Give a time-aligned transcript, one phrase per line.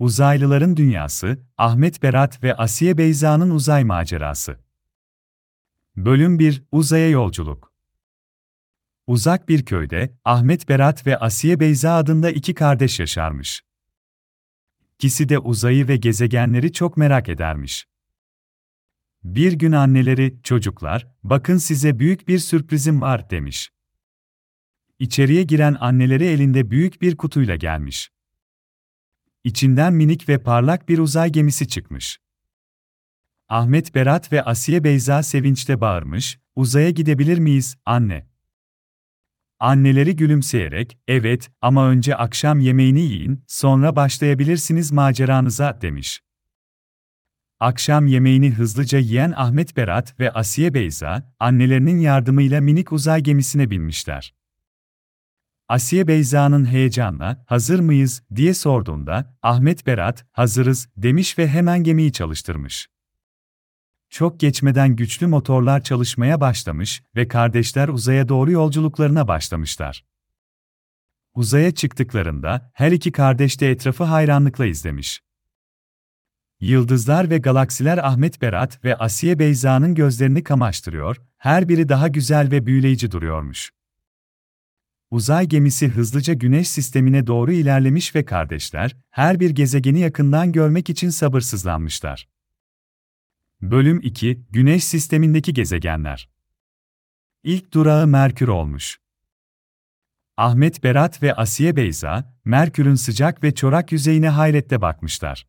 [0.00, 4.60] Uzaylıların Dünyası, Ahmet Berat ve Asiye Beyza'nın Uzay Macerası.
[5.96, 7.72] Bölüm 1 Uzaya Yolculuk
[9.06, 13.62] Uzak bir köyde, Ahmet Berat ve Asiye Beyza adında iki kardeş yaşarmış.
[14.94, 17.86] İkisi de uzayı ve gezegenleri çok merak edermiş.
[19.24, 23.72] Bir gün anneleri, çocuklar, bakın size büyük bir sürprizim var demiş.
[24.98, 28.10] İçeriye giren anneleri elinde büyük bir kutuyla gelmiş.
[29.44, 32.18] İçinden minik ve parlak bir uzay gemisi çıkmış.
[33.48, 38.26] Ahmet Berat ve Asiye Beyza sevinçle bağırmış, uzaya gidebilir miyiz, anne?
[39.60, 46.22] Anneleri gülümseyerek, evet ama önce akşam yemeğini yiyin, sonra başlayabilirsiniz maceranıza, demiş.
[47.60, 54.34] Akşam yemeğini hızlıca yiyen Ahmet Berat ve Asiye Beyza, annelerinin yardımıyla minik uzay gemisine binmişler.
[55.70, 62.88] Asiye Beyza'nın heyecanla, hazır mıyız, diye sorduğunda, Ahmet Berat, hazırız, demiş ve hemen gemiyi çalıştırmış.
[64.08, 70.04] Çok geçmeden güçlü motorlar çalışmaya başlamış ve kardeşler uzaya doğru yolculuklarına başlamışlar.
[71.34, 75.20] Uzaya çıktıklarında her iki kardeş de etrafı hayranlıkla izlemiş.
[76.60, 82.66] Yıldızlar ve galaksiler Ahmet Berat ve Asiye Beyza'nın gözlerini kamaştırıyor, her biri daha güzel ve
[82.66, 83.70] büyüleyici duruyormuş.
[85.10, 91.10] Uzay gemisi hızlıca Güneş sistemine doğru ilerlemiş ve kardeşler, her bir gezegeni yakından görmek için
[91.10, 92.28] sabırsızlanmışlar.
[93.62, 96.28] Bölüm 2 Güneş sistemindeki gezegenler
[97.42, 99.00] İlk durağı Merkür olmuş.
[100.36, 105.46] Ahmet Berat ve Asiye Beyza, Merkür'ün sıcak ve çorak yüzeyine hayretle bakmışlar.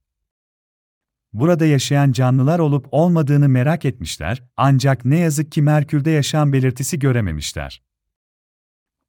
[1.34, 7.82] Burada yaşayan canlılar olup olmadığını merak etmişler, ancak ne yazık ki Merkür'de yaşam belirtisi görememişler.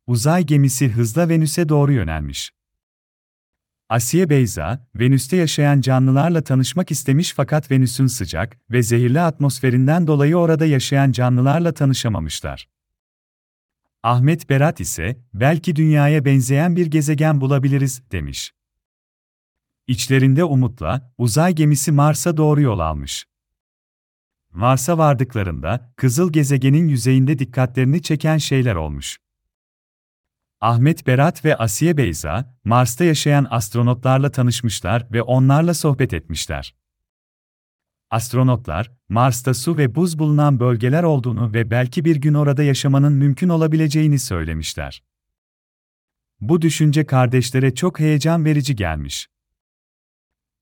[0.07, 2.53] Uzay gemisi hızla Venüs'e doğru yönelmiş.
[3.89, 10.67] Asiye Beyza, Venüs'te yaşayan canlılarla tanışmak istemiş fakat Venüs'ün sıcak ve zehirli atmosferinden dolayı orada
[10.67, 12.69] yaşayan canlılarla tanışamamışlar.
[14.03, 18.53] Ahmet Berat ise, belki dünyaya benzeyen bir gezegen bulabiliriz, demiş.
[19.87, 23.27] İçlerinde umutla, uzay gemisi Mars'a doğru yol almış.
[24.51, 29.19] Mars'a vardıklarında, kızıl gezegenin yüzeyinde dikkatlerini çeken şeyler olmuş.
[30.63, 36.75] Ahmet Berat ve Asiye Beyza, Mars'ta yaşayan astronotlarla tanışmışlar ve onlarla sohbet etmişler.
[38.11, 43.49] Astronotlar, Mars'ta su ve buz bulunan bölgeler olduğunu ve belki bir gün orada yaşamanın mümkün
[43.49, 45.03] olabileceğini söylemişler.
[46.41, 49.29] Bu düşünce kardeşlere çok heyecan verici gelmiş.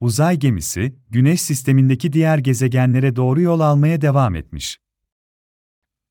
[0.00, 4.78] Uzay gemisi, Güneş sistemindeki diğer gezegenlere doğru yol almaya devam etmiş.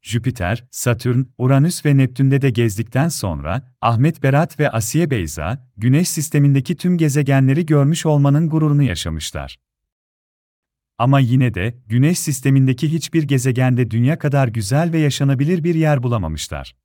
[0.01, 6.75] Jüpiter, Satürn, Uranüs ve Neptün'de de gezdikten sonra, Ahmet Berat ve Asiye Beyza, Güneş sistemindeki
[6.75, 9.59] tüm gezegenleri görmüş olmanın gururunu yaşamışlar.
[10.97, 16.75] Ama yine de, Güneş sistemindeki hiçbir gezegende dünya kadar güzel ve yaşanabilir bir yer bulamamışlar.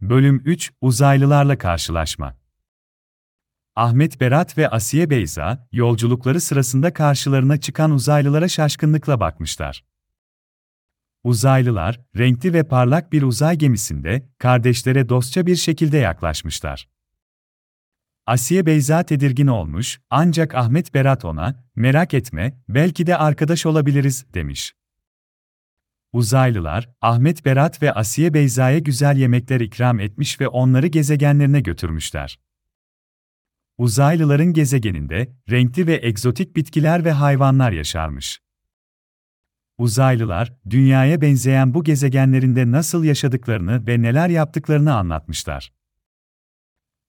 [0.00, 2.36] Bölüm 3 Uzaylılarla Karşılaşma
[3.76, 9.89] Ahmet Berat ve Asiye Beyza, yolculukları sırasında karşılarına çıkan uzaylılara şaşkınlıkla bakmışlar.
[11.24, 16.88] Uzaylılar, renkli ve parlak bir uzay gemisinde, kardeşlere dostça bir şekilde yaklaşmışlar.
[18.26, 24.74] Asiye Beyza tedirgin olmuş, ancak Ahmet Berat ona, merak etme, belki de arkadaş olabiliriz, demiş.
[26.12, 32.38] Uzaylılar, Ahmet Berat ve Asiye Beyza'ya güzel yemekler ikram etmiş ve onları gezegenlerine götürmüşler.
[33.78, 38.40] Uzaylıların gezegeninde, renkli ve egzotik bitkiler ve hayvanlar yaşarmış.
[39.80, 45.72] Uzaylılar, dünyaya benzeyen bu gezegenlerinde nasıl yaşadıklarını ve neler yaptıklarını anlatmışlar.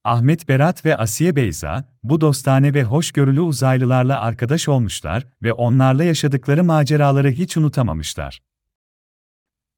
[0.04, 6.64] Ahmet Berat ve Asiye Beyza, bu dostane ve hoşgörülü uzaylılarla arkadaş olmuşlar ve onlarla yaşadıkları
[6.64, 8.42] maceraları hiç unutamamışlar.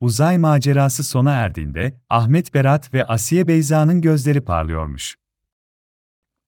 [0.00, 5.16] Uzay macerası sona erdiğinde, Ahmet Berat ve Asiye Beyza'nın gözleri parlıyormuş.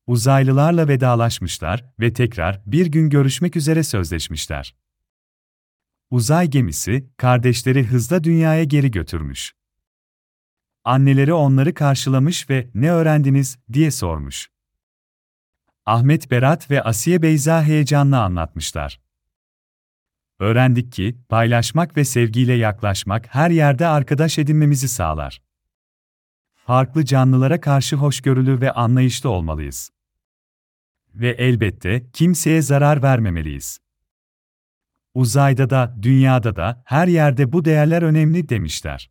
[0.06, 4.74] Uzaylılarla vedalaşmışlar ve tekrar bir gün görüşmek üzere sözleşmişler.
[6.10, 9.53] Uzay gemisi, kardeşleri hızla dünyaya geri götürmüş.
[10.84, 14.48] Anneleri onları karşılamış ve "Ne öğrendiniz?" diye sormuş.
[15.86, 19.00] Ahmet Berat ve Asiye Beyza heyecanla anlatmışlar.
[20.38, 25.42] Öğrendik ki, paylaşmak ve sevgiyle yaklaşmak her yerde arkadaş edinmemizi sağlar.
[26.54, 29.91] Farklı canlılara karşı hoşgörülü ve anlayışlı olmalıyız.
[31.14, 33.85] Ve elbette kimseye zarar vermemeliyiz.
[35.16, 39.10] Uzayda da, dünyada da, her yerde bu değerler önemli demişler.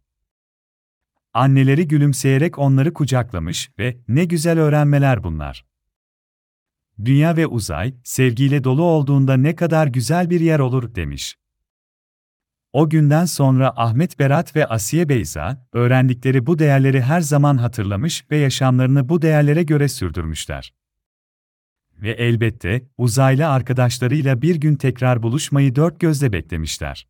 [1.33, 5.65] Anneleri gülümseyerek onları kucaklamış ve ne güzel öğrenmeler bunlar.
[7.05, 11.35] Dünya ve uzay, sevgiyle dolu olduğunda ne kadar güzel bir yer olur demiş.
[12.73, 18.37] O günden sonra Ahmet Berat ve Asiye Beyza, öğrendikleri bu değerleri her zaman hatırlamış ve
[18.37, 20.73] yaşamlarını bu değerlere göre sürdürmüşler.
[22.01, 27.07] Ve elbette, uzaylı arkadaşlarıyla bir gün tekrar buluşmayı dört gözle beklemişler.